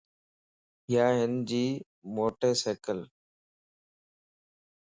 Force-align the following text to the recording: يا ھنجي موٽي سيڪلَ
يا 0.93 1.05
ھنجي 1.17 1.65
موٽي 2.13 2.51
سيڪلَ 2.61 2.99